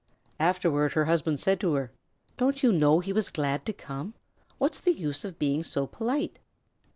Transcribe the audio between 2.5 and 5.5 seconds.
you know he was glad to come? What's the use of